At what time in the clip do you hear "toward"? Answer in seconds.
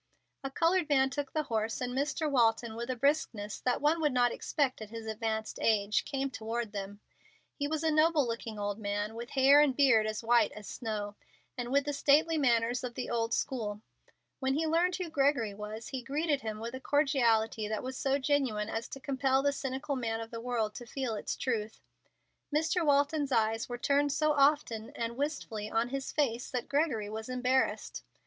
6.31-6.71